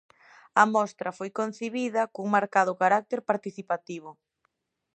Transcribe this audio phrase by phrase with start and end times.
[0.61, 4.09] A mostra foi concibida cun marcado carácter participativo.